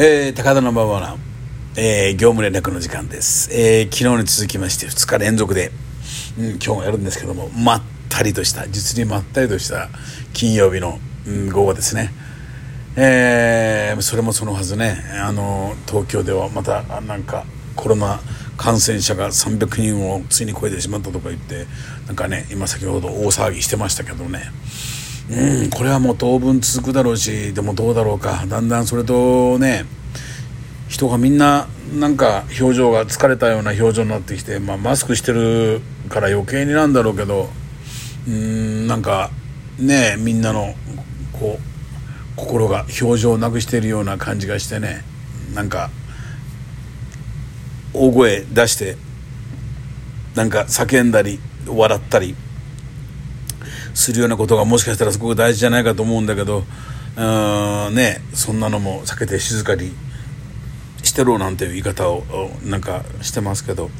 [0.00, 1.16] えー、高田の馬場な、
[1.76, 5.72] えー、業務連絡の時間です、えー、昨日に続きまして2日連続で、
[6.38, 9.88] うん、今日もやるんですけどもまったりとした実にまったりとした
[10.32, 12.12] 金曜日の、うん、午後ですね。
[12.94, 15.02] えー、それもそのはずね。
[15.20, 18.20] あの東京ではまたなんかコロナ
[18.56, 21.66] 感染者が300人をついに超えてしまったとか言って
[22.06, 24.52] なんかね今先ほど大騒ぎしてましたけどね。
[25.30, 28.44] うんこれはもう当分続くだろうしでもどうだろうか。
[28.48, 29.84] だんだんそれとね
[30.88, 37.50] 人がみんななんか表情が疲れたような表情になってきて、まあ、マスクしてるから余計になんだろうけど
[38.26, 39.30] うんなんか
[39.78, 40.74] ねみんなの
[41.32, 45.02] こう心が表情をなくしているような感じがしてね
[45.54, 45.90] なんか
[47.92, 48.96] 大声出して
[50.34, 52.34] なんか叫んだり笑ったり
[53.94, 56.64] するようなことがもしかしたらすごく大事じゃないかと思うんだけど
[57.16, 59.92] うーんねそんなのも避けて静かに
[61.02, 62.22] してろなんていう言い方を
[62.64, 63.90] なんかしてますけど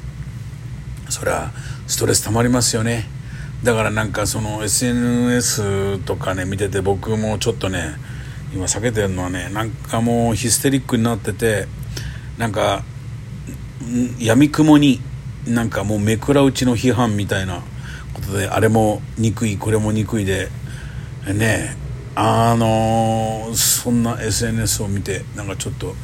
[1.09, 1.50] そりゃ
[1.87, 3.09] ストレスたまりますよね。
[3.65, 7.97] だからなんかその SNS とかね見てて僕もちょっとね
[8.55, 11.67] 今避けてるのはねなんかもうヒステリックになってて
[12.37, 12.84] なんか
[14.20, 15.00] やみくもに
[15.47, 17.62] なんかもうめくらうちの批判みたいな
[18.19, 20.48] ことであれも憎いこれも憎いで
[21.27, 21.77] ね
[22.14, 25.94] あのそんな SNS を見てなんかちょっと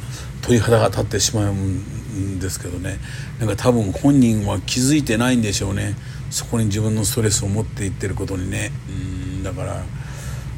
[0.41, 2.99] 鳥肌が立ってしまうんですけどね。
[3.39, 5.95] なんか多分本人は気づいてないんでしょうね。
[6.29, 8.71] そこに自分のストレスを持っていってることにね。
[8.87, 9.83] うんだから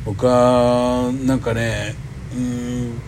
[0.05, 1.95] 僕はなんかね
[2.35, 3.01] うん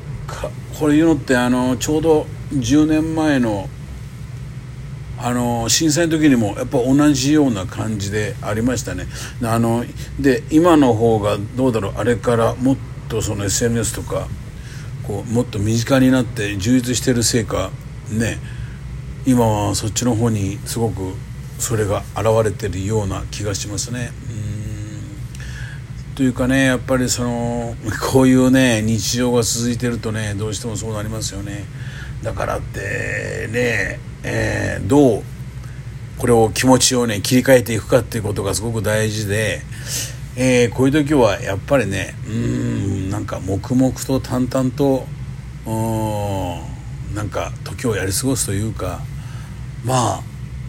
[0.80, 3.70] これ言うのってあのちょうど10年前の
[5.22, 9.06] あの震災の時にもやっぱ同じような感じでありましたね。
[9.44, 9.84] あの
[10.20, 12.78] で今の方がどうだろうあれからもっ
[13.10, 14.28] とその SNS とか
[15.04, 17.72] こうもっと身近になって充実してるせいか
[18.12, 18.38] ね
[19.26, 21.14] 今はそっちの方にすごく
[21.58, 24.12] それが現れてるような気がしますね。
[26.16, 27.76] というかねやっぱりその
[28.12, 31.66] こういうね日常が続いてるとねどうしてもそうなりますよね。
[32.24, 35.24] だからってねえー、どう
[36.18, 39.62] これを気持ちをね切り替えていくかっていうことがすごく大事で、
[40.36, 45.08] えー、こういう時はやっぱりねうんなんか黙々と淡々と
[47.16, 49.02] なんか時をやり過ごすというか
[49.86, 50.24] まあ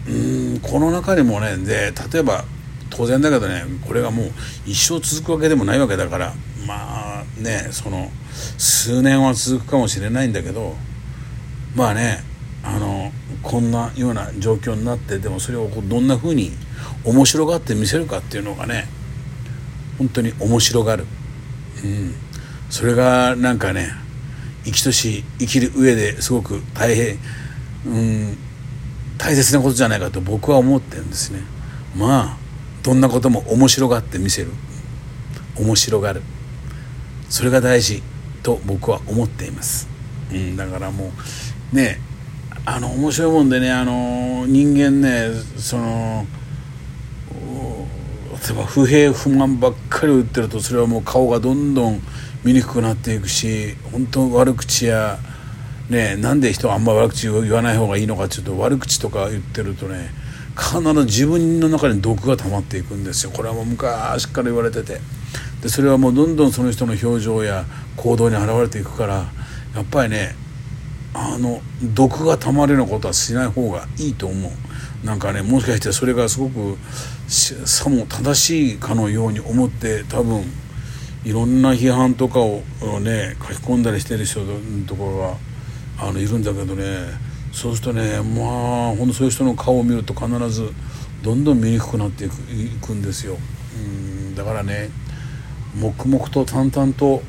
[0.07, 0.11] う
[0.55, 2.45] んこの中でもねで例えば
[2.89, 4.31] 当然だけどねこれがもう
[4.65, 6.33] 一生続くわけでもないわけだから
[6.67, 8.11] まあねその
[8.57, 10.75] 数年は続くかもしれないんだけど
[11.75, 12.23] まあね
[12.63, 13.00] あの
[13.43, 16.51] こんなような状況になってでもそれをどんなふうに
[17.03, 18.87] 面白がって見せるかっていうのがね
[19.97, 21.05] 本当に面白がる、
[21.83, 22.13] うん、
[22.69, 23.91] それがなんかね
[24.65, 27.17] 生きとし生きる上ですごく大変、
[27.85, 28.37] うん、
[29.17, 31.41] 大切なことじゃないかと僕は思ってるんですね。
[31.95, 32.37] まあ
[32.83, 34.51] どんなことも面白がって見せる。
[35.57, 36.21] 面白がる。
[37.29, 38.03] それが大事
[38.43, 39.87] と僕は思っています、
[40.31, 41.11] うん、だからも
[41.71, 41.99] うね
[42.65, 46.25] あの面白いもんでねあの人間ねその
[48.31, 52.01] 例えば不平不満ばっかり言ってるとそれはもう顔がどんどん
[52.43, 55.19] 醜くなっていくし本当悪口や
[55.89, 60.09] ねなんで人はあんま悪口言わない方がいいのかっていうと悪口とか言ってるとね
[60.57, 63.31] 必ず自分の中に毒が溜まっていくんですよ。
[63.31, 64.99] これはもう昔から言われてて。
[65.61, 69.13] でそれはもうどんどんその人の表情や行動に現れていくから
[69.75, 70.35] やっぱりね
[71.13, 74.51] あの毒がたまるようなことはしない方がいいと思う。
[75.05, 76.77] なんかねもしかしてそれがすごく
[77.27, 80.43] さも正しいかのように思って多分
[81.23, 82.61] いろんな批判とかを
[82.99, 87.31] ね書き込んだりしてる人のところがあのいるんだけどね。
[87.51, 90.71] そうするとねまあほんとそういう人の顔を見ると必ず
[91.21, 93.37] どんどん見にくくなっていくいくんですよ。
[93.75, 94.89] うんだからね
[95.75, 97.21] 黙々と淡々と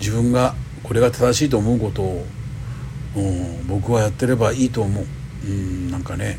[0.00, 2.26] 自分がこれが正しいと思うことを
[3.66, 5.06] 僕はやってればいいと思う。
[5.46, 6.38] うんなんかね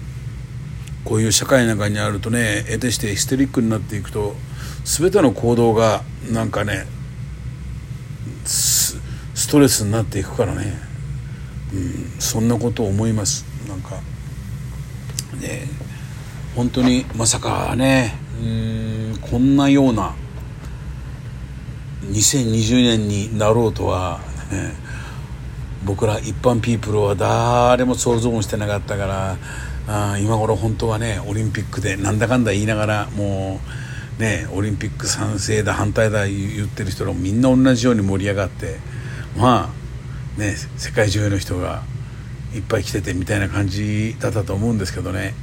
[1.04, 4.36] こういう社会の中にあるとね得てしてヒステリックになっていくと
[4.86, 6.86] 全ての行動がなんかね
[8.46, 9.00] ス
[9.50, 10.74] トレスになっていくからね、
[11.74, 13.46] うん、そんなことを思います。
[13.68, 13.96] なんか
[15.40, 15.68] ね
[16.56, 20.14] 本当にまさかねうんこんなような
[22.04, 24.20] 2020年になろうとは、
[24.52, 24.74] ね、
[25.86, 29.38] 僕ら一般ピープルは誰も想像もしてなかったから
[29.88, 33.60] あ今頃本当はねオリンピックでなんだかんだ言いながらも
[34.20, 38.78] うねオリンピック賛成だ反対だ言ってる人らもみんな同じように盛り上がって
[39.36, 39.74] ま
[40.38, 41.84] あね世界中の人が
[42.54, 45.34] いっぱい来ててみたいな感じだったと思うんですけどね。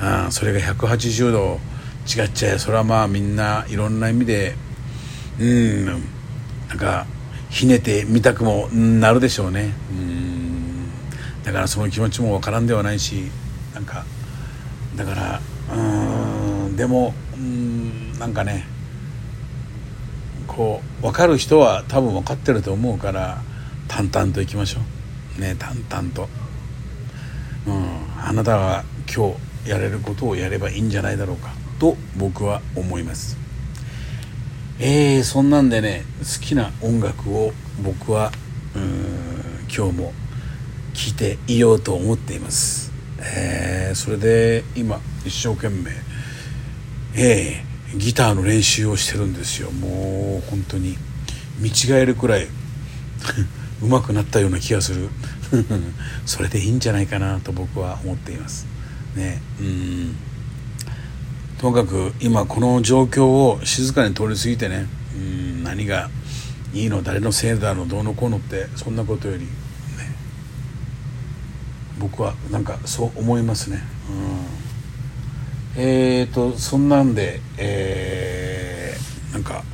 [0.00, 1.58] あそれが180度
[2.06, 4.54] 違っちゃえそれはまあみんないろんな意味で
[5.40, 5.84] うん
[6.68, 7.06] なんか
[7.50, 9.72] ひねてみたくもなるでしょうね。
[9.90, 10.28] うん。
[11.48, 13.30] だからその気持ちもわからんではないし
[13.74, 14.04] なんか
[14.96, 15.40] だから
[15.74, 18.66] うんでもうんなんかね
[20.46, 23.38] こう分かる人は多分分かってると思うから
[23.86, 24.80] 淡々といきましょ
[25.38, 25.40] う。
[25.40, 26.28] ね淡々と、
[27.66, 29.32] うん、あなたが今
[29.64, 33.38] 日やれることをやればいいんじゃないだろうかと僕は思います。
[34.80, 37.52] えー、そんなんでね好きな音楽を
[37.82, 38.30] 僕は
[38.76, 40.12] うん今日も
[40.94, 42.92] 聴いていようと思っています。
[43.20, 45.90] えー、それで今一生懸命
[47.14, 49.72] えー、ギターの練習をしてるんですよ。
[49.72, 50.96] もう本当に
[51.58, 52.46] 見違えるくらい
[53.82, 55.08] 上手くなったような気がする。
[56.24, 58.66] それでいいんじゃないかなと僕は思っています。
[59.16, 60.16] ねうん。
[61.58, 66.08] ともかく今この状況を静かに通り過ぎてねうん何が
[66.72, 69.48] いいの誰のせいだのどうのこうのってそんなことよりね
[71.98, 73.80] 僕はなんかそう思いますね。
[75.76, 75.82] うん。
[75.82, 79.64] えーとそんなんでえー、なんか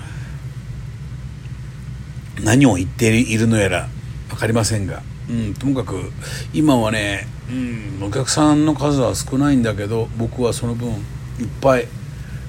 [2.43, 3.89] 何を言っているのやら
[4.29, 6.13] 分かりませんが、うん、ともかく
[6.53, 11.05] 今はね、うん、お客さんの数は少ないんだけど僕はその分
[11.41, 11.89] いっぱい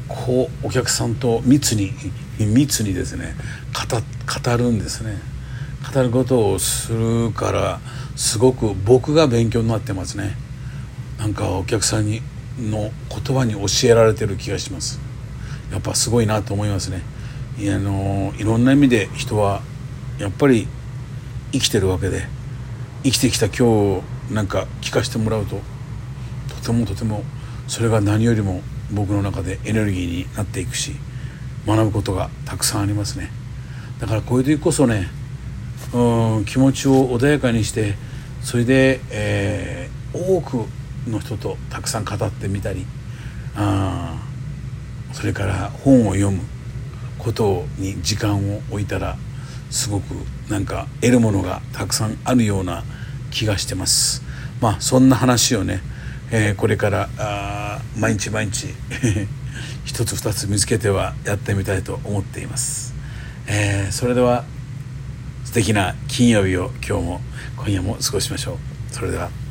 [0.08, 1.92] こうお客さんと密に
[2.40, 3.36] 密にですね
[4.44, 5.18] 語るんですね。
[5.94, 7.80] 語ることをするから
[8.16, 10.36] すごく僕が勉強になってますね。
[11.18, 12.22] なんかお客さんに
[12.60, 15.00] の言葉に教えられてる気がします。
[15.72, 17.02] やっぱすごいなと思いますね。
[17.60, 19.62] いあのいろんな意味で人は
[20.20, 20.68] やっぱり
[21.52, 22.28] 生きてるわけで
[23.04, 25.62] 生きてきた今日なんか聞かせてもらうと
[26.50, 27.24] とてもとても
[27.68, 28.62] それが何よりも
[28.92, 30.94] 僕の中でエネルギーになっていくし
[31.66, 33.30] 学ぶことがたくさんありますね。
[34.00, 35.08] だからこういう時こそね
[35.94, 37.96] うん気持ちを穏やかにして
[38.42, 40.66] それで、えー、多く
[41.10, 42.86] の人とたくさん語ってみたり
[43.56, 44.18] あ
[45.14, 46.42] それから本を読む
[47.18, 49.18] ことに時間を置いたら
[49.70, 50.12] すごく
[50.50, 52.84] なんか得るものがたくさんあるような
[53.32, 54.24] 気がしてます。
[54.62, 55.82] まあそんな話をね、
[56.32, 58.68] えー、これからあ毎日毎日
[59.86, 62.94] 一つ二つ見つけてはやってみたいと思っています、
[63.48, 64.44] えー、それでは
[65.46, 67.22] 素敵な金曜日を今日も
[67.58, 68.58] 今夜も過ごしましょう。
[68.94, 69.45] それでは。